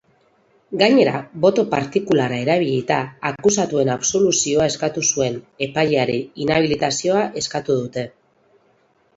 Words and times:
Gainera, 0.81 1.19
boto 1.43 1.65
partikularra 1.73 2.39
erabilita 2.45 2.97
akusatuen 3.31 3.93
absoluzioa 3.97 4.67
eskatu 4.73 5.05
zuen 5.15 5.37
epailearen 5.67 6.27
inhabilitazioa 6.47 7.25
eskatu 7.45 7.77
dute. 7.85 8.09